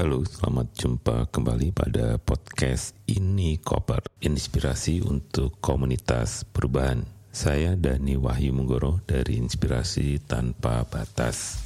Halo, 0.00 0.24
selamat 0.24 0.80
jumpa 0.80 1.28
kembali 1.28 1.76
pada 1.76 2.16
podcast 2.16 2.96
ini 3.04 3.60
Koper, 3.60 4.00
inspirasi 4.24 5.04
untuk 5.04 5.60
komunitas 5.60 6.40
perubahan. 6.48 7.04
Saya 7.28 7.76
Dani 7.76 8.16
Wahyu 8.16 8.56
Munggoro 8.56 9.04
dari 9.04 9.36
Inspirasi 9.36 10.16
Tanpa 10.24 10.88
Batas. 10.88 11.60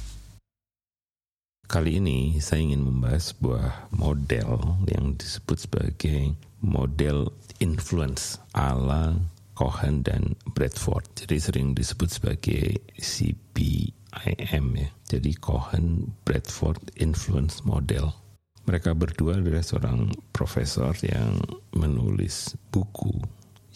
Kali 1.63 2.03
ini 2.03 2.35
saya 2.43 2.59
ingin 2.59 2.83
membahas 2.83 3.31
sebuah 3.31 3.87
model 3.95 4.83
yang 4.83 5.15
disebut 5.15 5.55
sebagai 5.55 6.35
model 6.59 7.31
influence 7.63 8.43
ala 8.51 9.15
Cohen 9.55 10.03
dan 10.03 10.35
Bradford. 10.51 11.07
Jadi 11.15 11.39
sering 11.39 11.71
disebut 11.71 12.11
sebagai 12.11 12.83
CBIM 12.99 14.65
ya. 14.75 14.89
Jadi 15.07 15.31
Cohen 15.39 16.11
Bradford 16.27 16.83
Influence 16.99 17.63
Model. 17.63 18.24
Mereka 18.65 18.97
berdua 18.97 19.37
adalah 19.37 19.61
seorang 19.61 20.09
profesor 20.33 20.91
yang 21.05 21.37
menulis 21.77 22.57
buku 22.73 23.13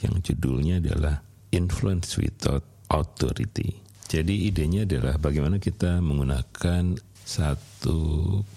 yang 0.02 0.18
judulnya 0.24 0.80
adalah 0.82 1.22
Influence 1.54 2.18
Without 2.18 2.66
Authority. 2.90 3.78
Jadi 4.10 4.50
idenya 4.50 4.90
adalah 4.90 5.22
bagaimana 5.22 5.62
kita 5.62 6.02
menggunakan 6.02 6.98
satu 7.22 8.02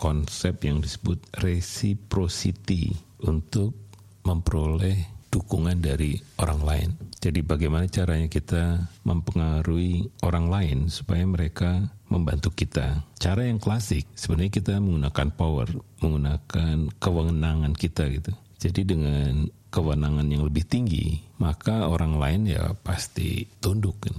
konsep 0.01 0.65
yang 0.65 0.81
disebut 0.81 1.21
reciprocity 1.45 2.97
untuk 3.21 3.77
memperoleh 4.25 4.97
dukungan 5.29 5.81
dari 5.81 6.17
orang 6.41 6.61
lain. 6.65 6.91
Jadi 7.21 7.45
bagaimana 7.45 7.85
caranya 7.89 8.29
kita 8.33 8.89
mempengaruhi 9.05 10.09
orang 10.25 10.49
lain 10.49 10.79
supaya 10.89 11.25
mereka 11.29 11.93
membantu 12.13 12.53
kita. 12.53 13.01
Cara 13.17 13.49
yang 13.49 13.57
klasik 13.57 14.05
sebenarnya 14.13 14.53
kita 14.53 14.75
menggunakan 14.77 15.29
power, 15.33 15.69
menggunakan 16.05 16.93
kewenangan 17.01 17.73
kita 17.73 18.13
gitu. 18.13 18.33
Jadi 18.61 18.85
dengan 18.85 19.49
kewenangan 19.73 20.29
yang 20.29 20.45
lebih 20.45 20.69
tinggi, 20.69 21.19
maka 21.41 21.89
orang 21.89 22.21
lain 22.21 22.53
ya 22.53 22.77
pasti 22.85 23.49
tunduk 23.59 24.05
kan. 24.05 24.17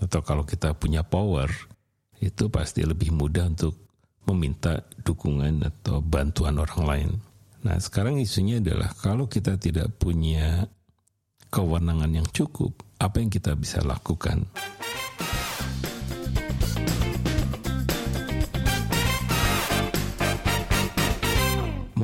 Atau 0.00 0.24
kalau 0.24 0.48
kita 0.48 0.72
punya 0.72 1.04
power, 1.04 1.52
itu 2.18 2.48
pasti 2.48 2.82
lebih 2.82 3.12
mudah 3.12 3.46
untuk 3.52 3.76
meminta 4.26 4.80
dukungan 5.04 5.62
atau 5.68 6.00
bantuan 6.00 6.56
orang 6.58 6.82
lain. 6.84 7.10
Nah, 7.62 7.76
sekarang 7.76 8.18
isunya 8.22 8.62
adalah 8.62 8.94
kalau 8.98 9.26
kita 9.26 9.58
tidak 9.58 9.92
punya 9.98 10.66
kewenangan 11.50 12.22
yang 12.22 12.28
cukup, 12.30 12.72
apa 13.02 13.18
yang 13.18 13.30
kita 13.32 13.54
bisa 13.58 13.82
lakukan? 13.82 14.46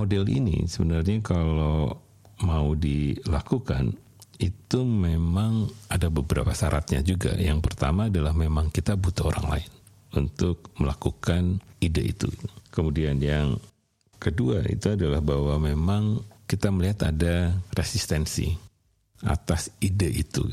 Model 0.05 0.29
ini 0.29 0.69
sebenarnya 0.69 1.25
kalau 1.25 1.97
mau 2.45 2.77
dilakukan 2.77 3.97
itu 4.37 4.85
memang 4.85 5.65
ada 5.89 6.13
beberapa 6.13 6.53
syaratnya 6.53 7.01
juga. 7.01 7.33
Yang 7.41 7.73
pertama 7.73 8.13
adalah 8.13 8.37
memang 8.37 8.69
kita 8.69 9.01
butuh 9.01 9.33
orang 9.33 9.47
lain 9.57 9.73
untuk 10.13 10.77
melakukan 10.77 11.57
ide 11.81 12.13
itu. 12.13 12.29
Kemudian 12.69 13.17
yang 13.17 13.57
Kedua 14.25 14.65
itu 14.65 14.89
adalah 14.89 15.21
bahwa 15.21 15.61
memang 15.61 16.17
kita 16.49 16.73
melihat 16.73 17.13
ada 17.13 17.61
resistensi 17.77 18.57
atas 19.21 19.69
ide 19.85 20.09
itu. 20.09 20.49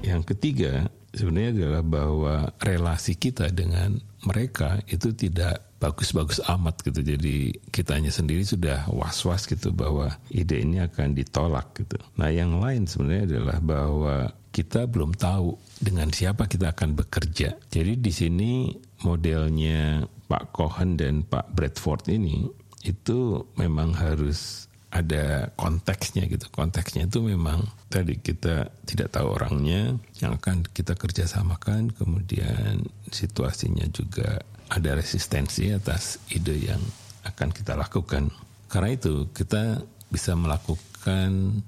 Yang 0.00 0.22
ketiga 0.32 0.88
sebenarnya 1.18 1.50
adalah 1.58 1.82
bahwa 1.82 2.34
relasi 2.62 3.18
kita 3.18 3.50
dengan 3.50 3.98
mereka 4.22 4.78
itu 4.86 5.10
tidak 5.14 5.68
bagus-bagus 5.78 6.42
amat 6.46 6.82
gitu. 6.82 7.00
Jadi 7.02 7.54
kitanya 7.70 8.10
sendiri 8.10 8.42
sudah 8.42 8.86
was-was 8.90 9.46
gitu 9.46 9.70
bahwa 9.70 10.14
ide 10.30 10.62
ini 10.62 10.82
akan 10.82 11.14
ditolak 11.14 11.74
gitu. 11.78 11.98
Nah 12.18 12.30
yang 12.30 12.58
lain 12.58 12.86
sebenarnya 12.86 13.34
adalah 13.34 13.58
bahwa 13.62 14.16
kita 14.50 14.90
belum 14.90 15.14
tahu 15.14 15.54
dengan 15.78 16.10
siapa 16.10 16.50
kita 16.50 16.74
akan 16.74 16.98
bekerja. 16.98 17.54
Jadi 17.70 17.92
di 17.98 18.12
sini 18.14 18.74
modelnya 19.06 20.02
Pak 20.26 20.50
Cohen 20.50 20.98
dan 20.98 21.22
Pak 21.22 21.54
Bradford 21.54 22.10
ini 22.10 22.46
itu 22.82 23.46
memang 23.58 23.94
harus 23.94 24.67
ada 24.98 25.54
konteksnya 25.54 26.26
gitu. 26.26 26.50
Konteksnya 26.50 27.06
itu 27.06 27.22
memang 27.22 27.62
tadi 27.86 28.18
kita 28.18 28.66
tidak 28.82 29.14
tahu 29.14 29.38
orangnya 29.38 29.94
yang 30.18 30.34
akan 30.34 30.66
kita 30.74 30.98
kerjasamakan, 30.98 31.94
kemudian 31.94 32.82
situasinya 33.14 33.86
juga 33.94 34.42
ada 34.68 34.98
resistensi 34.98 35.70
atas 35.70 36.18
ide 36.34 36.74
yang 36.74 36.82
akan 37.24 37.54
kita 37.54 37.78
lakukan. 37.78 38.28
Karena 38.66 38.90
itu 38.92 39.30
kita 39.32 39.80
bisa 40.10 40.34
melakukan 40.34 41.62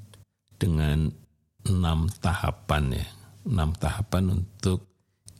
dengan 0.60 1.08
enam 1.64 2.10
tahapan 2.20 3.00
ya, 3.00 3.08
enam 3.48 3.72
tahapan 3.78 4.42
untuk 4.42 4.84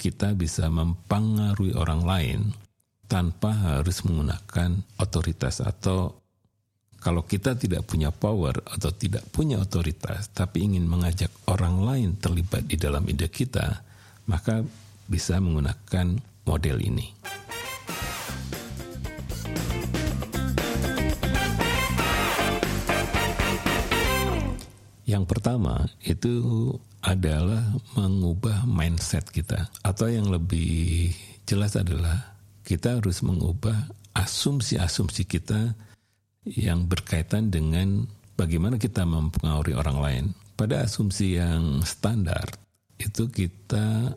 kita 0.01 0.33
bisa 0.33 0.73
mempengaruhi 0.73 1.77
orang 1.77 2.03
lain 2.09 2.41
tanpa 3.11 3.53
harus 3.53 4.01
menggunakan 4.07 4.81
otoritas 4.97 5.61
atau 5.61 6.20
kalau 7.01 7.25
kita 7.25 7.57
tidak 7.57 7.89
punya 7.89 8.13
power 8.13 8.61
atau 8.69 8.93
tidak 8.93 9.25
punya 9.33 9.57
otoritas 9.57 10.29
tapi 10.37 10.69
ingin 10.69 10.85
mengajak 10.85 11.33
orang 11.49 11.81
lain 11.81 12.11
terlibat 12.21 12.69
di 12.69 12.77
dalam 12.77 13.09
ide 13.09 13.33
kita, 13.33 13.81
maka 14.29 14.61
bisa 15.09 15.41
menggunakan 15.41 16.21
model 16.45 16.77
ini. 16.85 17.09
Yang 25.09 25.25
pertama 25.27 25.91
itu 26.07 26.31
adalah 27.03 27.65
mengubah 27.99 28.63
mindset 28.69 29.27
kita, 29.33 29.67
atau 29.83 30.07
yang 30.07 30.31
lebih 30.31 31.11
jelas 31.49 31.75
adalah 31.75 32.37
kita 32.63 33.03
harus 33.03 33.25
mengubah 33.27 33.91
asumsi-asumsi 34.15 35.27
kita 35.27 35.75
yang 36.49 36.89
berkaitan 36.89 37.53
dengan 37.53 38.09
bagaimana 38.39 38.81
kita 38.81 39.05
mempengaruhi 39.05 39.77
orang 39.77 39.99
lain. 40.01 40.25
Pada 40.57 40.85
asumsi 40.85 41.41
yang 41.41 41.81
standar 41.85 42.45
itu 43.01 43.29
kita 43.33 44.13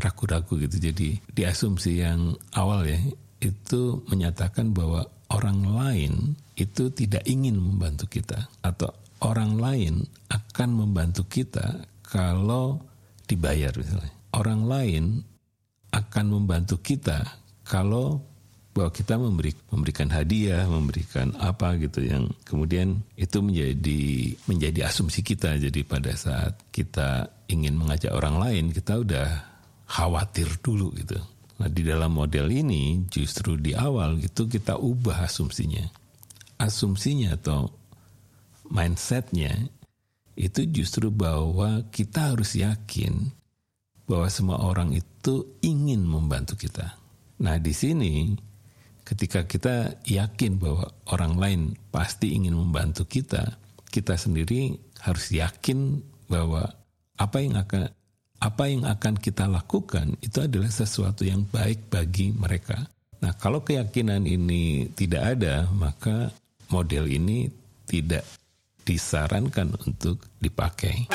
ragu-ragu 0.00 0.56
gitu. 0.56 0.76
Jadi 0.80 1.20
di 1.20 1.42
asumsi 1.44 2.00
yang 2.00 2.32
awal 2.56 2.88
ya 2.88 3.00
itu 3.42 4.00
menyatakan 4.08 4.72
bahwa 4.72 5.04
orang 5.32 5.60
lain 5.64 6.12
itu 6.56 6.88
tidak 6.92 7.24
ingin 7.28 7.56
membantu 7.56 8.08
kita 8.08 8.48
atau 8.64 8.92
orang 9.24 9.56
lain 9.56 9.94
akan 10.28 10.70
membantu 10.72 11.24
kita 11.28 11.88
kalau 12.04 12.80
dibayar 13.28 13.72
misalnya. 13.72 14.12
Orang 14.32 14.64
lain 14.64 15.24
akan 15.92 16.26
membantu 16.28 16.80
kita 16.80 17.20
kalau 17.68 18.24
bahwa 18.72 18.88
kita 18.88 19.20
memberi, 19.20 19.52
memberikan 19.68 20.08
hadiah, 20.08 20.64
memberikan 20.64 21.36
apa 21.36 21.76
gitu 21.76 22.00
yang 22.00 22.32
kemudian 22.48 23.04
itu 23.20 23.44
menjadi 23.44 24.02
menjadi 24.48 24.88
asumsi 24.88 25.20
kita. 25.20 25.60
Jadi 25.60 25.84
pada 25.84 26.16
saat 26.16 26.56
kita 26.72 27.28
ingin 27.52 27.76
mengajak 27.76 28.16
orang 28.16 28.40
lain, 28.40 28.64
kita 28.72 29.04
udah 29.04 29.28
khawatir 29.84 30.48
dulu 30.64 30.88
gitu. 30.96 31.20
Nah 31.60 31.68
di 31.68 31.84
dalam 31.84 32.16
model 32.16 32.48
ini 32.48 33.04
justru 33.12 33.60
di 33.60 33.76
awal 33.76 34.16
gitu 34.18 34.48
kita 34.48 34.80
ubah 34.80 35.28
asumsinya. 35.28 35.84
Asumsinya 36.56 37.36
atau 37.36 37.68
mindsetnya 38.72 39.52
itu 40.32 40.64
justru 40.72 41.12
bahwa 41.12 41.84
kita 41.92 42.32
harus 42.32 42.56
yakin 42.56 43.28
bahwa 44.08 44.32
semua 44.32 44.58
orang 44.64 44.96
itu 44.96 45.60
ingin 45.60 46.08
membantu 46.08 46.56
kita. 46.56 46.96
Nah 47.44 47.60
di 47.60 47.76
sini 47.76 48.32
ketika 49.02 49.44
kita 49.46 49.98
yakin 50.06 50.58
bahwa 50.58 50.90
orang 51.10 51.34
lain 51.38 51.60
pasti 51.90 52.34
ingin 52.34 52.54
membantu 52.54 53.06
kita, 53.06 53.58
kita 53.92 54.16
sendiri 54.16 54.78
harus 55.02 55.28
yakin 55.34 56.00
bahwa 56.30 56.70
apa 57.18 57.36
yang 57.42 57.60
akan 57.60 57.92
apa 58.42 58.64
yang 58.66 58.82
akan 58.82 59.14
kita 59.14 59.46
lakukan 59.46 60.18
itu 60.18 60.42
adalah 60.42 60.70
sesuatu 60.70 61.22
yang 61.22 61.46
baik 61.46 61.86
bagi 61.86 62.34
mereka. 62.34 62.90
Nah, 63.22 63.38
kalau 63.38 63.62
keyakinan 63.62 64.26
ini 64.26 64.90
tidak 64.98 65.38
ada, 65.38 65.70
maka 65.70 66.34
model 66.66 67.06
ini 67.06 67.46
tidak 67.86 68.26
disarankan 68.82 69.78
untuk 69.86 70.18
dipakai. 70.42 71.06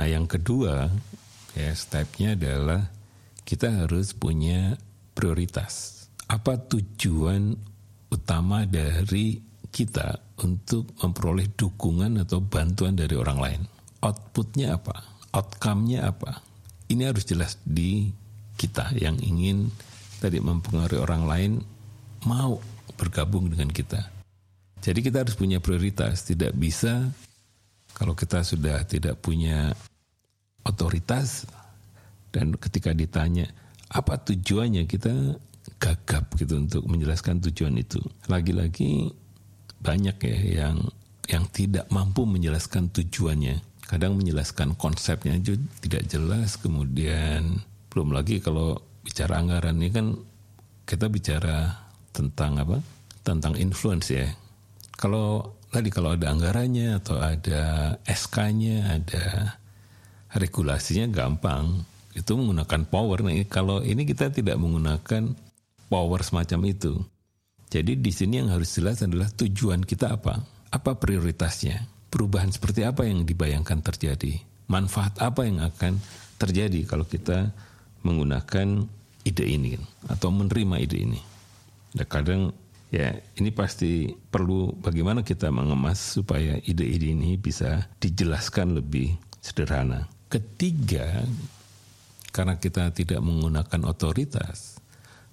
Nah, 0.00 0.08
yang 0.08 0.24
kedua, 0.24 0.88
ya 1.52 1.76
stepnya 1.76 2.32
adalah 2.32 2.88
kita 3.44 3.84
harus 3.84 4.16
punya 4.16 4.80
prioritas. 5.12 6.08
Apa 6.24 6.56
tujuan 6.56 7.52
utama 8.08 8.64
dari 8.64 9.36
kita 9.68 10.40
untuk 10.40 10.96
memperoleh 11.04 11.52
dukungan 11.52 12.16
atau 12.24 12.40
bantuan 12.40 12.96
dari 12.96 13.12
orang 13.12 13.38
lain. 13.44 13.60
Outputnya 14.00 14.80
apa? 14.80 15.04
Outcome-nya 15.36 16.08
apa? 16.08 16.40
Ini 16.88 17.12
harus 17.12 17.28
jelas 17.28 17.60
di 17.60 18.08
kita 18.56 18.96
yang 18.96 19.20
ingin 19.20 19.68
tadi 20.16 20.40
mempengaruhi 20.40 20.96
orang 20.96 21.28
lain 21.28 21.52
mau 22.24 22.56
bergabung 22.96 23.52
dengan 23.52 23.68
kita. 23.68 24.00
Jadi 24.80 25.04
kita 25.04 25.28
harus 25.28 25.36
punya 25.36 25.60
prioritas, 25.60 26.24
tidak 26.24 26.56
bisa 26.56 27.12
kalau 28.00 28.16
kita 28.16 28.40
sudah 28.40 28.80
tidak 28.88 29.20
punya 29.20 29.76
otoritas 30.64 31.44
dan 32.32 32.56
ketika 32.56 32.96
ditanya 32.96 33.44
apa 33.92 34.16
tujuannya 34.16 34.88
kita 34.88 35.36
gagap 35.76 36.32
gitu 36.40 36.64
untuk 36.64 36.88
menjelaskan 36.88 37.44
tujuan 37.44 37.76
itu. 37.76 38.00
Lagi-lagi 38.24 39.12
banyak 39.84 40.16
ya 40.16 40.38
yang 40.64 40.80
yang 41.28 41.44
tidak 41.52 41.92
mampu 41.92 42.24
menjelaskan 42.24 42.88
tujuannya. 42.88 43.60
Kadang 43.84 44.16
menjelaskan 44.16 44.80
konsepnya 44.80 45.36
aja 45.36 45.60
tidak 45.84 46.08
jelas. 46.08 46.56
Kemudian 46.56 47.60
belum 47.92 48.16
lagi 48.16 48.40
kalau 48.40 48.80
bicara 49.04 49.44
anggaran 49.44 49.76
ini 49.76 49.92
kan 49.92 50.06
kita 50.88 51.12
bicara 51.12 51.68
tentang 52.16 52.64
apa? 52.64 52.80
Tentang 53.20 53.60
influence 53.60 54.08
ya. 54.08 54.24
Kalau 54.96 55.59
tadi 55.70 55.88
kalau 55.88 56.18
ada 56.18 56.34
anggarannya 56.34 56.98
atau 56.98 57.22
ada 57.22 57.94
SK-nya, 58.04 59.00
ada 59.00 59.54
regulasinya 60.34 61.06
gampang. 61.08 61.86
Itu 62.10 62.34
menggunakan 62.34 62.90
power. 62.90 63.22
Nah, 63.22 63.38
kalau 63.46 63.80
ini 63.86 64.02
kita 64.02 64.34
tidak 64.34 64.58
menggunakan 64.58 65.30
power 65.86 66.20
semacam 66.26 66.60
itu. 66.70 66.98
Jadi 67.70 68.02
di 68.02 68.10
sini 68.10 68.42
yang 68.42 68.50
harus 68.50 68.74
jelas 68.74 68.98
adalah 69.06 69.30
tujuan 69.30 69.86
kita 69.86 70.18
apa? 70.18 70.42
Apa 70.74 70.98
prioritasnya? 70.98 71.86
Perubahan 72.10 72.50
seperti 72.50 72.82
apa 72.82 73.06
yang 73.06 73.22
dibayangkan 73.22 73.78
terjadi? 73.78 74.42
Manfaat 74.66 75.22
apa 75.22 75.46
yang 75.46 75.62
akan 75.62 76.02
terjadi 76.34 76.82
kalau 76.82 77.06
kita 77.06 77.54
menggunakan 78.02 78.86
ide 79.22 79.46
ini 79.46 79.78
atau 80.10 80.34
menerima 80.34 80.76
ide 80.82 80.98
ini? 80.98 81.20
Nah, 81.94 82.06
kadang 82.10 82.50
ya 82.90 83.14
ini 83.38 83.50
pasti 83.54 84.10
perlu 84.10 84.74
bagaimana 84.82 85.22
kita 85.22 85.48
mengemas 85.54 86.18
supaya 86.18 86.58
ide-ide 86.66 87.14
ini 87.14 87.38
bisa 87.38 87.86
dijelaskan 88.02 88.78
lebih 88.82 89.14
sederhana. 89.40 90.10
Ketiga, 90.30 91.26
karena 92.30 92.58
kita 92.58 92.94
tidak 92.94 93.18
menggunakan 93.22 93.82
otoritas, 93.86 94.78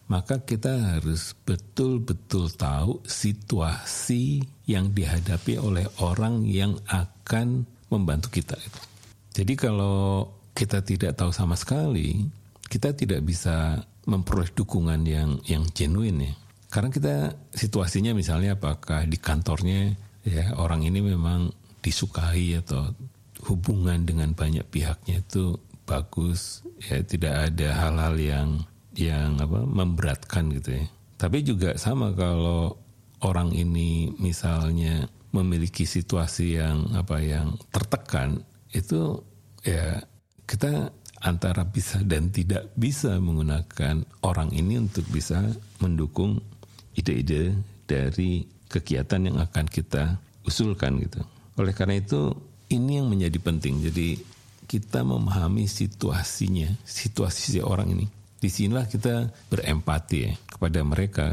maka 0.10 0.42
kita 0.42 0.98
harus 0.98 1.36
betul-betul 1.46 2.50
tahu 2.56 3.04
situasi 3.06 4.42
yang 4.66 4.96
dihadapi 4.96 5.60
oleh 5.60 5.86
orang 6.02 6.48
yang 6.48 6.80
akan 6.88 7.68
membantu 7.92 8.42
kita. 8.42 8.58
Jadi 9.36 9.54
kalau 9.54 10.32
kita 10.58 10.82
tidak 10.82 11.14
tahu 11.14 11.30
sama 11.30 11.54
sekali, 11.54 12.26
kita 12.66 12.96
tidak 12.98 13.22
bisa 13.22 13.86
memperoleh 14.08 14.50
dukungan 14.56 15.04
yang 15.06 15.38
yang 15.46 15.68
genuine 15.76 16.32
ya. 16.32 16.34
Karena 16.68 16.90
kita 16.92 17.16
situasinya 17.56 18.12
misalnya 18.12 18.60
apakah 18.60 19.08
di 19.08 19.16
kantornya 19.16 19.96
ya 20.28 20.52
orang 20.60 20.84
ini 20.84 21.00
memang 21.00 21.48
disukai 21.80 22.60
atau 22.60 22.92
hubungan 23.48 24.04
dengan 24.04 24.36
banyak 24.36 24.68
pihaknya 24.68 25.24
itu 25.24 25.56
bagus 25.88 26.68
ya 26.84 27.00
tidak 27.08 27.54
ada 27.54 27.70
hal-hal 27.88 28.16
yang 28.20 28.50
yang 28.98 29.40
apa 29.40 29.64
memberatkan 29.64 30.52
gitu 30.60 30.84
ya. 30.84 30.86
Tapi 31.16 31.48
juga 31.48 31.80
sama 31.80 32.12
kalau 32.12 32.76
orang 33.24 33.56
ini 33.56 34.12
misalnya 34.20 35.08
memiliki 35.32 35.88
situasi 35.88 36.60
yang 36.60 36.92
apa 36.94 37.24
yang 37.24 37.56
tertekan 37.72 38.44
itu 38.76 39.24
ya 39.64 40.04
kita 40.44 40.92
antara 41.24 41.66
bisa 41.66 42.02
dan 42.06 42.30
tidak 42.30 42.70
bisa 42.78 43.18
menggunakan 43.18 44.06
orang 44.22 44.54
ini 44.54 44.78
untuk 44.78 45.06
bisa 45.10 45.42
mendukung 45.82 46.38
ide-ide 46.98 47.54
dari 47.86 48.44
kegiatan 48.68 49.22
yang 49.30 49.38
akan 49.40 49.66
kita 49.70 50.18
usulkan 50.44 51.00
gitu. 51.06 51.22
Oleh 51.62 51.72
karena 51.72 52.02
itu 52.02 52.36
ini 52.74 53.00
yang 53.00 53.08
menjadi 53.08 53.40
penting. 53.40 53.80
Jadi 53.86 54.20
kita 54.68 55.06
memahami 55.06 55.70
situasinya, 55.70 56.68
situasi 56.84 57.58
si 57.58 57.60
orang 57.64 57.96
ini. 57.96 58.06
Di 58.38 58.52
sinilah 58.52 58.86
kita 58.86 59.32
berempati 59.50 60.18
ya 60.20 60.34
kepada 60.46 60.80
mereka. 60.84 61.26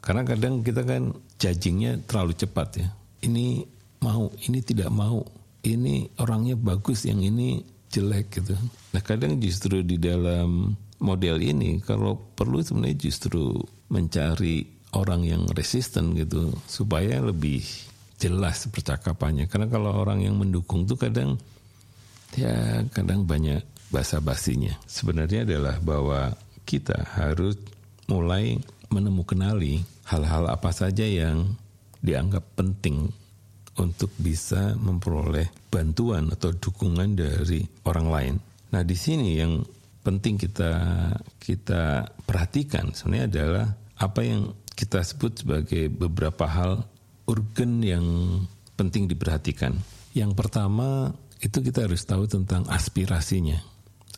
Karena 0.00 0.24
kadang 0.26 0.64
kita 0.64 0.82
kan 0.82 1.14
judgingnya 1.36 2.00
terlalu 2.08 2.34
cepat 2.34 2.68
ya. 2.80 2.88
Ini 3.22 3.62
mau 4.02 4.32
ini 4.48 4.58
tidak 4.64 4.90
mau. 4.90 5.22
Ini 5.60 6.16
orangnya 6.16 6.56
bagus 6.56 7.04
yang 7.04 7.20
ini 7.20 7.60
jelek 7.92 8.40
gitu. 8.40 8.56
Nah 8.96 9.02
kadang 9.04 9.36
justru 9.36 9.84
di 9.84 10.00
dalam 10.00 10.72
model 11.04 11.36
ini 11.44 11.84
kalau 11.84 12.16
perlu 12.16 12.64
sebenarnya 12.64 12.96
justru 12.96 13.52
mencari 13.92 14.79
orang 14.96 15.22
yang 15.22 15.42
resisten 15.54 16.18
gitu 16.18 16.50
supaya 16.66 17.22
lebih 17.22 17.62
jelas 18.20 18.68
percakapannya 18.68 19.48
karena 19.48 19.70
kalau 19.70 19.96
orang 19.96 20.20
yang 20.20 20.36
mendukung 20.36 20.84
tuh 20.84 20.98
kadang 20.98 21.40
ya 22.36 22.84
kadang 22.92 23.24
banyak 23.24 23.64
bahasa 23.90 24.20
basinya 24.22 24.76
sebenarnya 24.84 25.48
adalah 25.48 25.80
bahwa 25.82 26.34
kita 26.68 26.94
harus 27.16 27.58
mulai 28.06 28.58
menemukan 28.90 29.38
hal-hal 30.10 30.50
apa 30.50 30.70
saja 30.74 31.06
yang 31.06 31.54
dianggap 32.02 32.42
penting 32.58 33.10
untuk 33.78 34.10
bisa 34.18 34.74
memperoleh 34.76 35.48
bantuan 35.70 36.28
atau 36.34 36.50
dukungan 36.50 37.14
dari 37.14 37.62
orang 37.86 38.08
lain. 38.10 38.34
Nah, 38.74 38.82
di 38.82 38.96
sini 38.98 39.38
yang 39.38 39.62
penting 40.02 40.36
kita 40.36 40.72
kita 41.38 42.08
perhatikan 42.26 42.90
sebenarnya 42.90 43.26
adalah 43.30 43.66
apa 44.00 44.20
yang 44.24 44.50
kita 44.80 45.04
sebut 45.04 45.44
sebagai 45.44 45.92
beberapa 45.92 46.48
hal 46.48 46.88
urgen 47.28 47.84
yang 47.84 48.06
penting 48.80 49.04
diperhatikan. 49.04 49.76
Yang 50.16 50.32
pertama 50.32 51.12
itu 51.44 51.60
kita 51.60 51.84
harus 51.84 52.00
tahu 52.08 52.24
tentang 52.24 52.64
aspirasinya. 52.72 53.60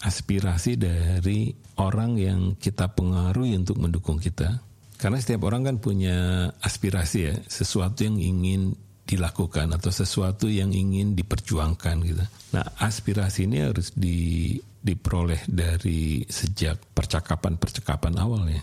Aspirasi 0.06 0.78
dari 0.78 1.50
orang 1.82 2.14
yang 2.14 2.40
kita 2.58 2.94
pengaruhi 2.94 3.58
untuk 3.58 3.82
mendukung 3.82 4.22
kita. 4.22 4.62
Karena 4.98 5.18
setiap 5.18 5.50
orang 5.50 5.66
kan 5.66 5.76
punya 5.82 6.46
aspirasi 6.62 7.18
ya, 7.26 7.34
sesuatu 7.50 8.06
yang 8.06 8.22
ingin 8.22 8.70
dilakukan 9.02 9.74
atau 9.74 9.90
sesuatu 9.90 10.46
yang 10.46 10.70
ingin 10.70 11.18
diperjuangkan 11.18 11.96
gitu. 12.06 12.22
Nah, 12.54 12.66
aspirasi 12.78 13.50
ini 13.50 13.66
harus 13.66 13.90
di, 13.98 14.54
diperoleh 14.78 15.42
dari 15.50 16.22
sejak 16.30 16.94
percakapan-percakapan 16.94 18.14
awal 18.22 18.46
ya. 18.46 18.62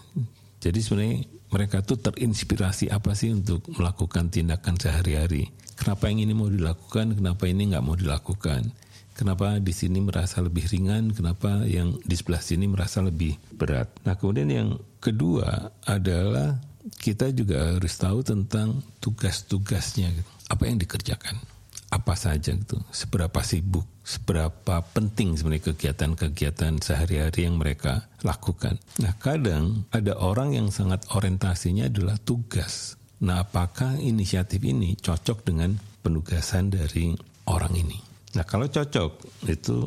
Jadi 0.64 0.80
sebenarnya 0.80 1.39
mereka 1.50 1.82
tuh 1.82 1.98
terinspirasi 1.98 2.94
apa 2.94 3.18
sih 3.18 3.34
untuk 3.34 3.66
melakukan 3.74 4.30
tindakan 4.30 4.78
sehari-hari 4.78 5.50
kenapa 5.80 6.12
yang 6.12 6.20
ini 6.28 6.34
mau 6.36 6.52
dilakukan, 6.52 7.16
kenapa 7.16 7.48
ini 7.48 7.72
nggak 7.72 7.86
mau 7.88 7.96
dilakukan. 7.96 8.68
Kenapa 9.16 9.60
di 9.60 9.76
sini 9.76 10.00
merasa 10.00 10.40
lebih 10.40 10.68
ringan, 10.72 11.12
kenapa 11.12 11.68
yang 11.68 12.00
di 12.04 12.16
sebelah 12.16 12.40
sini 12.40 12.72
merasa 12.72 13.04
lebih 13.04 13.36
berat. 13.52 13.92
Nah 14.08 14.16
kemudian 14.16 14.48
yang 14.48 14.70
kedua 15.04 15.76
adalah 15.84 16.56
kita 17.04 17.28
juga 17.36 17.76
harus 17.76 18.00
tahu 18.00 18.24
tentang 18.24 18.80
tugas-tugasnya, 19.04 20.08
gitu. 20.16 20.32
apa 20.48 20.64
yang 20.72 20.80
dikerjakan, 20.80 21.36
apa 21.90 22.14
saja 22.14 22.54
gitu, 22.54 22.78
seberapa 22.94 23.42
sibuk, 23.42 23.86
seberapa 24.06 24.86
penting 24.94 25.34
sebenarnya 25.38 25.74
kegiatan-kegiatan 25.74 26.78
sehari-hari 26.86 27.50
yang 27.50 27.58
mereka 27.58 28.06
lakukan. 28.22 28.78
Nah 29.02 29.18
kadang 29.18 29.90
ada 29.90 30.14
orang 30.22 30.54
yang 30.54 30.70
sangat 30.70 31.02
orientasinya 31.10 31.90
adalah 31.90 32.22
tugas, 32.22 33.00
Nah, 33.20 33.44
apakah 33.44 34.00
inisiatif 34.00 34.64
ini 34.64 34.96
cocok 34.96 35.44
dengan 35.44 35.76
penugasan 36.00 36.72
dari 36.72 37.12
orang 37.52 37.76
ini? 37.76 38.00
Nah, 38.40 38.48
kalau 38.48 38.72
cocok 38.72 39.44
itu 39.52 39.84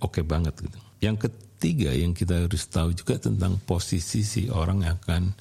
oke 0.00 0.08
okay 0.08 0.24
banget 0.24 0.56
gitu. 0.64 0.78
Yang 1.04 1.28
ketiga 1.28 1.92
yang 1.92 2.16
kita 2.16 2.48
harus 2.48 2.64
tahu 2.72 2.96
juga 2.96 3.20
tentang 3.20 3.60
posisi 3.60 4.24
si 4.24 4.48
orang 4.48 4.88
yang 4.88 4.96
akan 5.04 5.36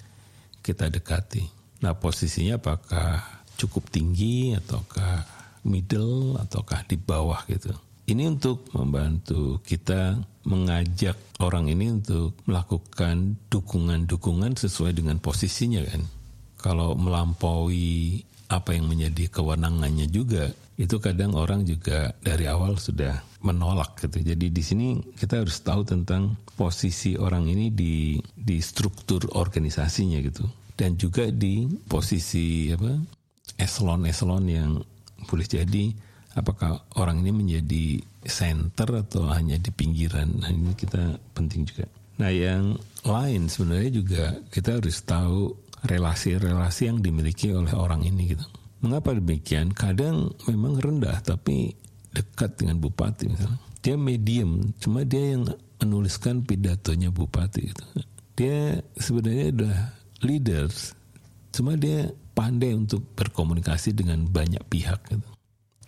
kita 0.60 0.92
dekati. 0.92 1.48
Nah, 1.88 1.96
posisinya 1.96 2.60
apakah 2.60 3.24
cukup 3.56 3.88
tinggi 3.88 4.52
ataukah 4.52 5.41
middle 5.64 6.38
ataukah 6.42 6.86
di 6.88 6.98
bawah 6.98 7.42
gitu. 7.50 7.74
Ini 8.10 8.28
untuk 8.28 8.68
membantu 8.74 9.62
kita 9.64 10.20
mengajak 10.44 11.16
orang 11.40 11.70
ini 11.70 12.02
untuk 12.02 12.34
melakukan 12.50 13.38
dukungan-dukungan 13.48 14.58
sesuai 14.58 14.98
dengan 14.98 15.22
posisinya 15.22 15.86
kan 15.86 16.02
kalau 16.58 16.98
melampaui 16.98 18.22
apa 18.50 18.76
yang 18.76 18.90
menjadi 18.90 19.32
kewenangannya 19.32 20.12
juga 20.12 20.50
itu 20.82 20.98
kadang 20.98 21.38
orang 21.38 21.62
juga 21.62 22.10
dari 22.26 22.50
awal 22.50 22.76
sudah 22.82 23.22
menolak 23.46 24.02
gitu. 24.02 24.22
Jadi 24.22 24.50
di 24.50 24.64
sini 24.66 24.88
kita 25.14 25.46
harus 25.46 25.62
tahu 25.62 25.86
tentang 25.86 26.38
posisi 26.58 27.14
orang 27.18 27.46
ini 27.50 27.70
di 27.70 28.18
di 28.34 28.58
struktur 28.62 29.26
organisasinya 29.38 30.20
gitu. 30.22 30.46
dan 30.72 30.98
juga 30.98 31.30
di 31.30 31.70
posisi 31.86 32.74
apa 32.74 32.98
eselon-eselon 33.62 34.44
yang 34.50 34.82
boleh 35.28 35.48
jadi 35.48 35.94
apakah 36.36 36.88
orang 36.96 37.22
ini 37.26 37.32
menjadi 37.32 37.86
center 38.24 39.04
atau 39.04 39.28
hanya 39.34 39.60
di 39.60 39.72
pinggiran. 39.74 40.30
Nah 40.40 40.50
ini 40.52 40.72
kita 40.78 41.20
penting 41.36 41.68
juga. 41.68 41.86
Nah 42.22 42.32
yang 42.32 42.78
lain 43.02 43.50
sebenarnya 43.50 43.92
juga 43.92 44.24
kita 44.54 44.78
harus 44.78 45.02
tahu 45.04 45.52
relasi-relasi 45.82 46.88
yang 46.94 47.02
dimiliki 47.02 47.50
oleh 47.50 47.74
orang 47.74 48.06
ini 48.06 48.38
gitu. 48.38 48.46
Mengapa 48.82 49.14
demikian? 49.14 49.74
Kadang 49.74 50.34
memang 50.46 50.78
rendah 50.78 51.22
tapi 51.22 51.74
dekat 52.14 52.58
dengan 52.62 52.78
bupati 52.78 53.30
misalnya. 53.30 53.60
Dia 53.82 53.98
medium, 53.98 54.74
cuma 54.78 55.02
dia 55.02 55.34
yang 55.38 55.50
menuliskan 55.82 56.46
pidatonya 56.46 57.10
bupati 57.10 57.62
gitu. 57.74 57.86
Dia 58.38 58.78
sebenarnya 58.98 59.46
udah 59.58 59.78
leaders, 60.22 60.94
cuma 61.50 61.74
dia 61.74 62.14
pandai 62.32 62.74
untuk 62.76 63.04
berkomunikasi 63.16 63.96
dengan 63.96 64.26
banyak 64.28 64.64
pihak 64.68 65.00
gitu. 65.12 65.30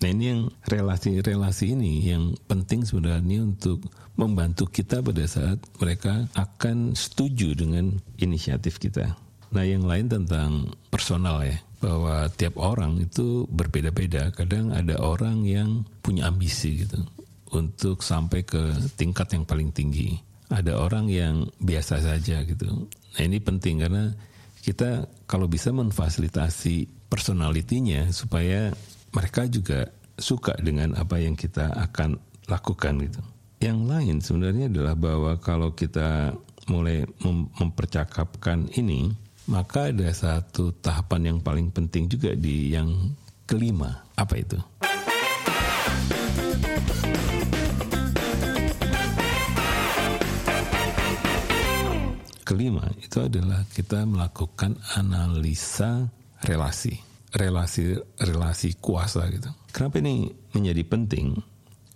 Nah 0.04 0.10
ini 0.12 0.24
yang 0.36 0.42
relasi-relasi 0.68 1.80
ini 1.80 2.12
yang 2.12 2.36
penting 2.44 2.84
sebenarnya 2.84 3.40
untuk 3.40 3.88
membantu 4.20 4.68
kita 4.68 5.00
pada 5.00 5.24
saat 5.24 5.64
mereka 5.80 6.28
akan 6.36 6.92
setuju 6.92 7.56
dengan 7.56 7.96
inisiatif 8.20 8.84
kita. 8.84 9.16
Nah 9.54 9.64
yang 9.64 9.88
lain 9.88 10.12
tentang 10.12 10.76
personal 10.92 11.48
ya, 11.48 11.56
bahwa 11.84 12.28
tiap 12.36 12.60
orang 12.60 13.00
itu 13.00 13.48
berbeda-beda. 13.48 14.32
Kadang 14.36 14.76
ada 14.76 15.00
orang 15.00 15.48
yang 15.48 15.84
punya 16.04 16.28
ambisi 16.28 16.84
gitu 16.84 17.00
untuk 17.52 18.00
sampai 18.04 18.44
ke 18.44 18.76
tingkat 19.00 19.32
yang 19.36 19.44
paling 19.48 19.72
tinggi. 19.72 20.20
Ada 20.52 20.80
orang 20.80 21.08
yang 21.08 21.48
biasa 21.64 22.04
saja 22.04 22.44
gitu. 22.44 22.88
Nah 22.88 23.22
ini 23.24 23.40
penting 23.40 23.84
karena 23.84 24.12
kita 24.64 25.12
kalau 25.28 25.52
bisa 25.52 25.76
memfasilitasi 25.76 26.88
personalitinya 27.12 28.08
supaya 28.16 28.72
mereka 29.12 29.44
juga 29.52 29.92
suka 30.16 30.56
dengan 30.64 30.96
apa 30.96 31.20
yang 31.20 31.36
kita 31.36 31.68
akan 31.76 32.16
lakukan 32.48 32.96
gitu. 33.04 33.22
Yang 33.60 33.80
lain 33.84 34.16
sebenarnya 34.24 34.66
adalah 34.72 34.96
bahwa 34.96 35.32
kalau 35.44 35.76
kita 35.76 36.32
mulai 36.72 37.04
mem 37.24 37.52
mempercakapkan 37.60 38.72
ini, 38.80 39.12
maka 39.52 39.92
ada 39.92 40.08
satu 40.16 40.72
tahapan 40.80 41.36
yang 41.36 41.40
paling 41.44 41.68
penting 41.68 42.08
juga 42.08 42.32
di 42.32 42.72
yang 42.72 43.12
kelima. 43.44 44.08
Apa 44.16 44.40
itu? 44.40 44.60
Kelima 52.44 52.84
itu 53.00 53.24
adalah 53.24 53.64
kita 53.72 54.04
melakukan 54.04 54.76
analisa 55.00 56.12
relasi 56.44 57.14
relasi 57.34 57.98
relasi 58.22 58.78
kuasa 58.78 59.26
gitu. 59.34 59.50
Kenapa 59.74 59.98
ini 60.00 60.30
menjadi 60.54 60.84
penting? 60.86 61.34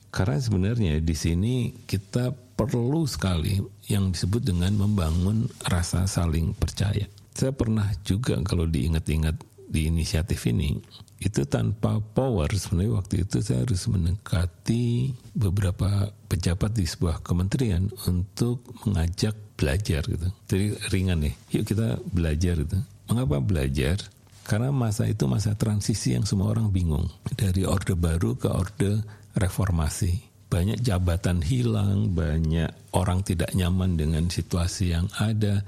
Karena 0.09 0.41
sebenarnya 0.41 0.97
di 0.97 1.13
sini 1.13 1.69
kita 1.85 2.33
perlu 2.33 3.05
sekali 3.05 3.61
yang 3.85 4.09
disebut 4.09 4.41
dengan 4.41 4.73
membangun 4.73 5.45
rasa 5.69 6.09
saling 6.09 6.57
percaya. 6.57 7.05
Saya 7.37 7.53
pernah 7.53 7.85
juga 8.01 8.41
kalau 8.41 8.65
diingat-ingat 8.65 9.37
di 9.69 9.93
inisiatif 9.93 10.49
ini 10.49 10.73
itu 11.17 11.49
tanpa 11.49 11.97
power 12.13 12.45
sebenarnya 12.53 12.93
waktu 13.01 13.15
itu 13.25 13.41
saya 13.41 13.65
harus 13.65 13.89
mendekati 13.89 15.17
beberapa 15.33 16.13
pejabat 16.29 16.77
di 16.77 16.85
sebuah 16.85 17.25
kementerian 17.25 17.89
untuk 18.05 18.61
mengajak 18.85 19.33
belajar 19.57 20.05
gitu. 20.05 20.27
Jadi 20.45 20.65
ringan 20.93 21.25
nih, 21.25 21.33
yuk 21.57 21.65
kita 21.65 21.97
belajar 22.13 22.61
gitu. 22.61 22.77
Mengapa 23.09 23.41
belajar? 23.41 23.97
Karena 24.45 24.69
masa 24.71 25.09
itu 25.09 25.25
masa 25.27 25.57
transisi 25.57 26.13
yang 26.13 26.23
semua 26.23 26.53
orang 26.53 26.69
bingung. 26.69 27.09
Dari 27.33 27.65
orde 27.67 27.97
baru 27.97 28.37
ke 28.37 28.47
orde 28.47 29.01
reformasi. 29.35 30.23
Banyak 30.47 30.79
jabatan 30.79 31.43
hilang, 31.43 32.15
banyak 32.15 32.71
orang 32.95 33.25
tidak 33.27 33.51
nyaman 33.51 33.99
dengan 33.99 34.31
situasi 34.31 34.95
yang 34.95 35.11
ada. 35.19 35.65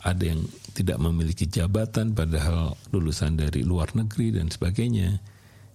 Ada 0.00 0.32
yang 0.32 0.40
tidak 0.72 0.96
memiliki 0.96 1.44
jabatan 1.44 2.16
padahal 2.16 2.76
lulusan 2.94 3.36
dari 3.36 3.60
luar 3.66 3.92
negeri 3.92 4.32
dan 4.32 4.48
sebagainya. 4.48 5.20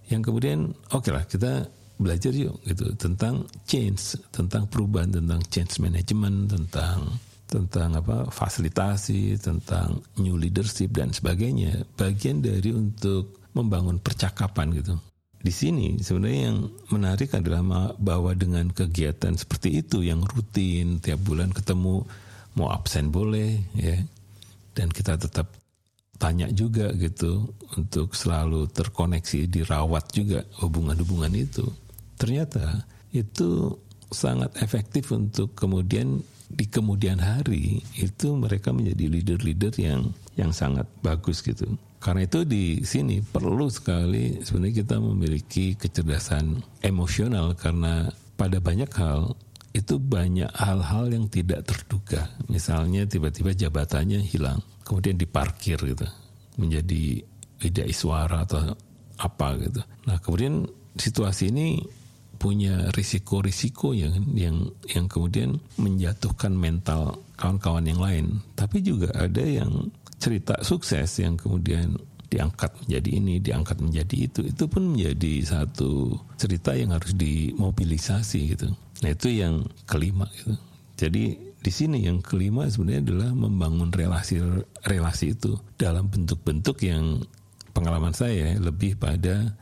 Yang 0.09 0.21
kemudian 0.29 0.59
oke 0.93 1.05
okay 1.05 1.11
lah 1.13 1.25
kita 1.25 1.51
belajar 1.95 2.33
yuk 2.35 2.59
gitu 2.67 2.91
tentang 2.97 3.47
change, 3.63 4.19
tentang 4.33 4.67
perubahan, 4.67 5.13
tentang 5.13 5.39
change 5.47 5.79
management, 5.79 6.51
tentang 6.51 7.21
tentang 7.45 7.93
apa 7.93 8.25
fasilitasi, 8.33 9.37
tentang 9.37 10.01
new 10.17 10.35
leadership 10.35 10.91
dan 10.91 11.13
sebagainya, 11.13 11.85
bagian 11.95 12.41
dari 12.41 12.73
untuk 12.73 13.45
membangun 13.53 14.01
percakapan 14.01 14.73
gitu. 14.75 14.97
Di 15.45 15.53
sini 15.53 16.01
sebenarnya 16.01 16.41
yang 16.49 16.59
menarik 16.89 17.37
adalah 17.37 17.93
bahwa 18.01 18.33
dengan 18.33 18.65
kegiatan 18.73 19.37
seperti 19.37 19.85
itu 19.85 20.01
yang 20.01 20.25
rutin 20.25 20.97
tiap 20.97 21.21
bulan 21.21 21.53
ketemu 21.53 22.01
mau 22.57 22.71
absen 22.73 23.13
boleh 23.13 23.61
ya 23.77 23.99
dan 24.75 24.91
kita 24.91 25.15
tetap 25.15 25.55
tanya 26.15 26.47
juga 26.51 26.91
gitu 26.95 27.49
untuk 27.75 28.15
selalu 28.15 28.67
terkoneksi 28.71 29.47
dirawat 29.51 30.11
juga 30.15 30.43
hubungan-hubungan 30.63 31.31
itu 31.35 31.65
ternyata 32.15 32.87
itu 33.11 33.75
sangat 34.11 34.51
efektif 34.63 35.11
untuk 35.11 35.55
kemudian 35.55 36.23
di 36.45 36.65
kemudian 36.69 37.17
hari 37.17 37.81
itu 37.97 38.37
mereka 38.37 38.69
menjadi 38.69 39.05
leader-leader 39.09 39.73
yang 39.81 40.01
yang 40.37 40.51
sangat 40.53 40.85
bagus 41.01 41.41
gitu. 41.41 41.65
Karena 41.97 42.29
itu 42.29 42.45
di 42.45 42.85
sini 42.85 43.17
perlu 43.19 43.65
sekali 43.65 44.37
sebenarnya 44.45 44.85
kita 44.85 44.95
memiliki 45.01 45.73
kecerdasan 45.73 46.61
emosional 46.85 47.57
karena 47.57 48.13
pada 48.37 48.61
banyak 48.61 48.91
hal 48.93 49.33
itu 49.75 49.99
banyak 49.99 50.47
hal-hal 50.55 51.11
yang 51.11 51.27
tidak 51.27 51.67
terduga. 51.67 52.31
Misalnya 52.47 53.03
tiba-tiba 53.03 53.51
jabatannya 53.51 54.23
hilang, 54.23 54.63
kemudian 54.87 55.19
diparkir 55.19 55.75
gitu, 55.75 56.07
menjadi 56.55 57.19
tidak 57.59 57.91
suara 57.91 58.47
atau 58.47 58.71
apa 59.19 59.47
gitu. 59.59 59.83
Nah 60.07 60.15
kemudian 60.23 60.63
situasi 60.95 61.51
ini 61.51 61.83
punya 62.39 62.87
risiko-risiko 62.95 63.91
yang 63.91 64.15
yang 64.31 64.71
yang 64.87 65.11
kemudian 65.11 65.59
menjatuhkan 65.75 66.55
mental 66.55 67.19
kawan-kawan 67.35 67.83
yang 67.83 67.99
lain. 67.99 68.25
Tapi 68.55 68.79
juga 68.79 69.11
ada 69.11 69.43
yang 69.43 69.91
cerita 70.19 70.63
sukses 70.63 71.19
yang 71.19 71.35
kemudian 71.35 71.99
diangkat 72.35 72.71
menjadi 72.83 73.09
ini, 73.15 73.35
diangkat 73.39 73.77
menjadi 73.79 74.15
itu. 74.27 74.41
Itu 74.43 74.67
pun 74.67 74.91
menjadi 74.91 75.33
satu 75.47 76.19
cerita 76.35 76.75
yang 76.75 76.91
harus 76.91 77.15
dimobilisasi 77.15 78.39
gitu. 78.51 78.75
Nah 78.75 79.09
itu 79.15 79.27
yang 79.31 79.63
kelima 79.87 80.27
gitu. 80.35 80.59
Jadi 80.99 81.55
di 81.63 81.71
sini 81.71 82.05
yang 82.05 82.19
kelima 82.19 82.67
sebenarnya 82.67 83.01
adalah 83.09 83.31
membangun 83.33 83.89
relasi 83.89 84.37
relasi 84.85 85.33
itu 85.33 85.57
dalam 85.79 86.11
bentuk-bentuk 86.11 86.77
yang 86.85 87.23
pengalaman 87.73 88.13
saya 88.13 88.53
lebih 88.59 88.99
pada 88.99 89.55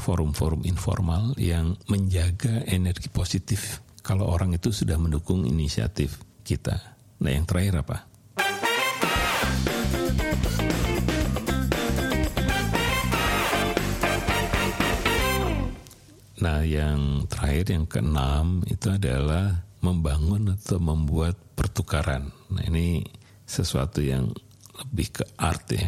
forum-forum 0.00 0.64
informal 0.64 1.36
yang 1.36 1.76
menjaga 1.86 2.64
energi 2.64 3.12
positif 3.12 3.84
kalau 4.00 4.26
orang 4.26 4.56
itu 4.56 4.74
sudah 4.74 4.98
mendukung 4.98 5.46
inisiatif 5.46 6.18
kita. 6.42 6.80
Nah, 7.22 7.30
yang 7.30 7.46
terakhir 7.46 7.86
apa? 7.86 8.11
Nah, 16.42 16.66
yang 16.66 17.30
terakhir 17.30 17.70
yang 17.70 17.86
keenam 17.86 18.66
itu 18.66 18.90
adalah 18.90 19.62
membangun 19.78 20.58
atau 20.58 20.82
membuat 20.82 21.38
pertukaran. 21.54 22.34
Nah, 22.50 22.66
ini 22.66 23.06
sesuatu 23.46 24.02
yang 24.02 24.26
lebih 24.82 25.22
ke 25.22 25.24
art 25.38 25.70
ya. 25.70 25.86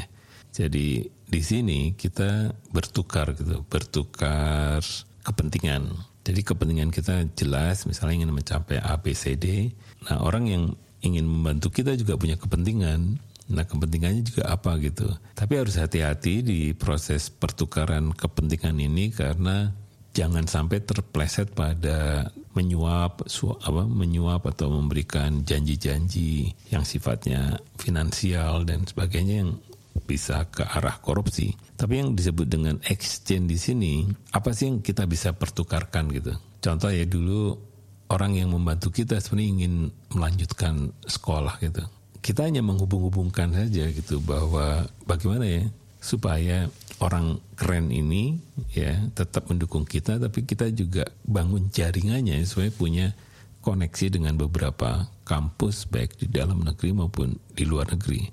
Jadi 0.55 1.03
di 1.27 1.41
sini 1.43 1.99
kita 1.99 2.55
bertukar 2.71 3.35
gitu, 3.35 3.67
bertukar 3.67 4.79
kepentingan. 5.27 5.91
Jadi 6.23 6.41
kepentingan 6.47 6.95
kita 6.95 7.27
jelas, 7.35 7.85
misalnya 7.91 8.23
ingin 8.23 8.33
mencapai 8.33 8.79
A, 8.79 8.95
B, 9.03 9.13
C, 9.19 9.35
D. 9.35 9.75
Nah 10.07 10.23
orang 10.23 10.47
yang 10.47 10.65
ingin 11.03 11.27
membantu 11.27 11.75
kita 11.75 11.99
juga 11.99 12.15
punya 12.15 12.39
kepentingan. 12.39 13.19
Nah 13.51 13.65
kepentingannya 13.67 14.23
juga 14.25 14.49
apa 14.49 14.79
gitu. 14.81 15.11
Tapi 15.35 15.53
harus 15.59 15.77
hati-hati 15.77 16.47
di 16.47 16.61
proses 16.73 17.29
pertukaran 17.29 18.15
kepentingan 18.15 18.79
ini 18.79 19.11
karena 19.11 19.75
jangan 20.15 20.47
sampai 20.47 20.79
terpleset 20.87 21.51
pada 21.53 22.31
menyuap 22.55 23.27
su, 23.27 23.51
apa 23.51 23.83
menyuap 23.83 24.47
atau 24.47 24.71
memberikan 24.71 25.43
janji-janji 25.43 26.55
yang 26.71 26.87
sifatnya 26.87 27.59
finansial 27.77 28.63
dan 28.63 28.87
sebagainya 28.87 29.43
yang 29.43 29.59
bisa 30.07 30.47
ke 30.55 30.63
arah 30.63 31.03
korupsi. 31.03 31.55
Tapi 31.75 31.99
yang 31.99 32.15
disebut 32.15 32.47
dengan 32.47 32.79
exchange 32.87 33.47
di 33.51 33.59
sini, 33.59 33.95
apa 34.31 34.55
sih 34.55 34.71
yang 34.71 34.79
kita 34.79 35.07
bisa 35.11 35.35
pertukarkan 35.35 36.07
gitu? 36.15 36.31
Contoh 36.63 36.95
ya 36.95 37.03
dulu 37.03 37.59
orang 38.15 38.39
yang 38.39 38.55
membantu 38.55 38.95
kita 38.95 39.19
sebenarnya 39.19 39.51
ingin 39.51 39.75
melanjutkan 40.15 40.95
sekolah 41.05 41.59
gitu. 41.61 41.83
kita 42.25 42.49
hanya 42.49 42.65
menghubung-hubungkan 42.65 43.53
saja 43.53 43.85
gitu 43.93 44.17
bahwa 44.25 44.89
bagaimana 45.05 45.45
ya 45.45 45.69
supaya 46.01 46.73
orang 47.03 47.43
keren 47.59 47.91
ini 47.91 48.39
ya 48.71 48.95
tetap 49.15 49.51
mendukung 49.51 49.83
kita 49.83 50.19
tapi 50.23 50.47
kita 50.47 50.71
juga 50.71 51.09
bangun 51.27 51.73
jaringannya 51.73 52.43
supaya 52.47 52.71
punya 52.71 53.07
koneksi 53.65 54.21
dengan 54.21 54.37
beberapa 54.37 55.09
kampus 55.25 55.89
baik 55.89 56.21
di 56.21 56.29
dalam 56.29 56.61
negeri 56.61 56.93
maupun 56.93 57.33
di 57.57 57.65
luar 57.65 57.97
negeri. 57.97 58.29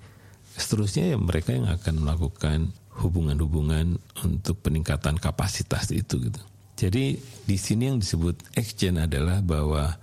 Seterusnya 0.60 1.16
ya 1.16 1.18
mereka 1.18 1.56
yang 1.56 1.72
akan 1.72 2.04
melakukan 2.04 2.76
hubungan-hubungan 3.00 3.96
untuk 4.28 4.60
peningkatan 4.60 5.16
kapasitas 5.16 5.96
itu 5.96 6.28
gitu. 6.28 6.42
Jadi 6.76 7.16
di 7.48 7.58
sini 7.58 7.88
yang 7.88 8.04
disebut 8.04 8.58
exchange 8.60 9.00
adalah 9.00 9.40
bahwa 9.40 9.96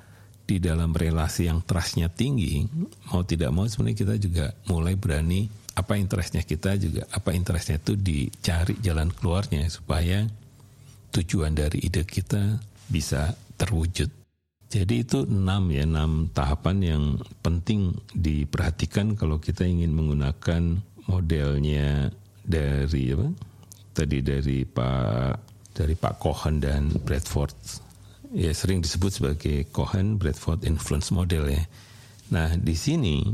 di 0.48 0.56
dalam 0.56 0.96
relasi 0.96 1.44
yang 1.44 1.60
trustnya 1.60 2.08
tinggi, 2.08 2.64
mau 3.12 3.20
tidak 3.20 3.52
mau 3.52 3.68
sebenarnya 3.68 3.98
kita 4.00 4.14
juga 4.16 4.46
mulai 4.64 4.96
berani 4.96 5.52
apa 5.78 5.94
interestnya 5.94 6.42
kita 6.42 6.74
juga 6.74 7.06
apa 7.14 7.30
interestnya 7.30 7.78
itu 7.78 7.94
dicari 7.94 8.74
jalan 8.82 9.14
keluarnya 9.14 9.70
supaya 9.70 10.26
tujuan 11.14 11.54
dari 11.54 11.86
ide 11.86 12.02
kita 12.02 12.58
bisa 12.90 13.30
terwujud. 13.54 14.10
Jadi 14.68 14.94
itu 15.00 15.24
enam 15.24 15.72
ya 15.72 15.86
enam 15.88 16.28
tahapan 16.34 16.76
yang 16.84 17.04
penting 17.40 17.96
diperhatikan 18.12 19.16
kalau 19.16 19.40
kita 19.40 19.64
ingin 19.64 19.94
menggunakan 19.96 20.82
modelnya 21.08 22.12
dari 22.44 23.16
apa 23.16 23.32
tadi 23.96 24.20
dari 24.20 24.68
Pak 24.68 25.32
dari 25.72 25.94
Pak 25.96 26.14
Cohen 26.20 26.60
dan 26.60 26.92
Bradford 27.00 27.56
ya 28.36 28.52
sering 28.52 28.84
disebut 28.84 29.08
sebagai 29.08 29.64
Cohen 29.72 30.20
Bradford 30.20 30.68
Influence 30.68 31.08
Model 31.08 31.48
ya. 31.48 31.64
Nah 32.28 32.52
di 32.60 32.76
sini 32.76 33.24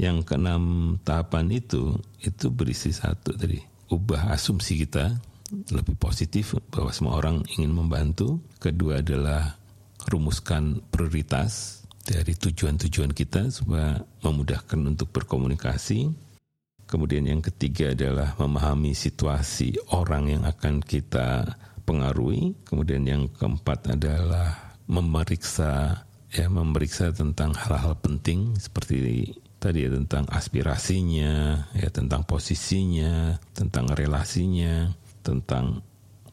yang 0.00 0.24
keenam 0.24 0.96
tahapan 1.04 1.52
itu 1.52 1.92
itu 2.24 2.48
berisi 2.48 2.88
satu 2.88 3.36
tadi 3.36 3.60
ubah 3.92 4.32
asumsi 4.32 4.80
kita 4.80 5.20
lebih 5.50 5.98
positif 5.98 6.56
bahwa 6.70 6.90
semua 6.94 7.18
orang 7.18 7.42
ingin 7.58 7.74
membantu. 7.74 8.38
Kedua 8.62 9.02
adalah 9.02 9.58
rumuskan 10.06 10.80
prioritas 10.88 11.82
dari 12.06 12.32
tujuan-tujuan 12.38 13.12
kita 13.12 13.50
supaya 13.52 14.00
memudahkan 14.22 14.78
untuk 14.78 15.10
berkomunikasi. 15.10 16.10
Kemudian 16.86 17.26
yang 17.26 17.42
ketiga 17.42 17.94
adalah 17.94 18.34
memahami 18.38 18.94
situasi 18.94 19.78
orang 19.94 20.30
yang 20.38 20.42
akan 20.46 20.82
kita 20.82 21.58
pengaruhi. 21.86 22.54
Kemudian 22.66 23.06
yang 23.06 23.22
keempat 23.30 23.94
adalah 23.94 24.78
memeriksa 24.90 26.02
ya 26.30 26.46
memeriksa 26.46 27.10
tentang 27.10 27.54
hal-hal 27.58 27.98
penting 27.98 28.54
seperti 28.54 29.34
tadi 29.60 29.84
ya 29.84 29.92
tentang 29.92 30.24
aspirasinya, 30.32 31.68
ya 31.76 31.88
tentang 31.92 32.24
posisinya, 32.24 33.36
tentang 33.52 33.92
relasinya, 33.92 34.88
tentang 35.20 35.84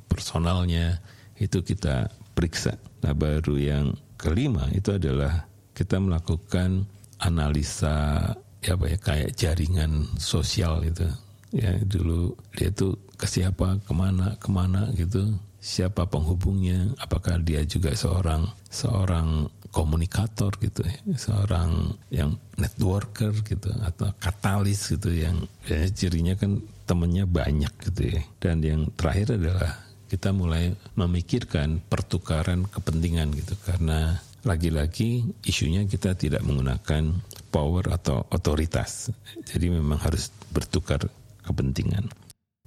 personalnya 0.08 1.04
itu 1.36 1.60
kita 1.60 2.08
periksa. 2.32 2.80
Nah, 3.04 3.12
baru 3.12 3.60
yang 3.60 3.86
kelima 4.16 4.72
itu 4.72 4.96
adalah 4.96 5.46
kita 5.76 6.00
melakukan 6.00 6.88
analisa 7.22 8.32
ya 8.64 8.74
apa 8.74 8.86
ya 8.90 8.98
kayak 8.98 9.36
jaringan 9.38 10.08
sosial 10.18 10.82
itu. 10.88 11.06
Ya 11.52 11.76
dulu 11.84 12.34
dia 12.56 12.72
tuh 12.72 12.96
ke 13.20 13.28
siapa, 13.28 13.78
ke 13.84 13.94
mana, 13.94 14.40
ke 14.40 14.50
mana 14.50 14.90
gitu 14.96 15.36
siapa 15.68 16.08
penghubungnya, 16.08 16.96
apakah 17.02 17.42
dia 17.44 17.66
juga 17.68 17.92
seorang 17.92 18.48
seorang 18.72 19.52
komunikator 19.78 20.50
gitu 20.58 20.82
ya, 20.82 20.98
seorang 21.14 21.94
yang 22.10 22.34
networker 22.58 23.30
gitu 23.46 23.70
atau 23.86 24.10
katalis 24.18 24.98
gitu 24.98 25.14
yang 25.14 25.46
ya, 25.70 25.86
cirinya 25.94 26.34
kan 26.34 26.58
temennya 26.90 27.30
banyak 27.30 27.70
gitu 27.86 28.18
ya. 28.18 28.22
Dan 28.42 28.66
yang 28.66 28.82
terakhir 28.98 29.38
adalah 29.38 29.86
kita 30.10 30.34
mulai 30.34 30.74
memikirkan 30.98 31.86
pertukaran 31.86 32.66
kepentingan 32.66 33.38
gitu 33.38 33.54
karena 33.62 34.18
lagi-lagi 34.42 35.28
isunya 35.44 35.84
kita 35.86 36.16
tidak 36.18 36.42
menggunakan 36.42 37.14
power 37.54 37.94
atau 37.94 38.26
otoritas. 38.34 39.14
Jadi 39.46 39.70
memang 39.70 40.00
harus 40.02 40.34
bertukar 40.50 41.06
kepentingan. 41.46 42.08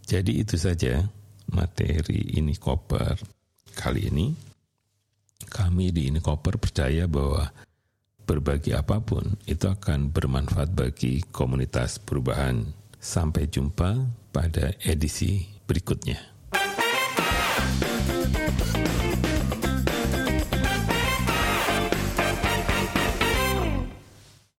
Jadi 0.05 0.45
itu 0.45 0.55
saja 0.61 1.03
materi 1.51 2.39
ini 2.39 2.55
koper 2.55 3.19
kali 3.75 4.13
ini 4.13 4.50
kami 5.49 5.95
di 5.95 6.13
ini 6.13 6.21
koper 6.21 6.61
percaya 6.61 7.09
bahwa 7.09 7.49
berbagi 8.29 8.77
apa 8.77 9.03
pun 9.03 9.35
itu 9.49 9.67
akan 9.67 10.13
bermanfaat 10.13 10.71
bagi 10.71 11.25
komunitas 11.33 11.99
perubahan. 11.99 12.77
Sampai 13.01 13.49
jumpa 13.49 13.97
pada 14.29 14.77
edisi 14.85 15.49
berikutnya. 15.65 16.21